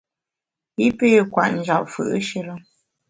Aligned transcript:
I 0.85 0.87
pé 0.99 1.07
kwet 1.31 1.51
njap 1.57 1.83
fù’shire. 1.93 2.53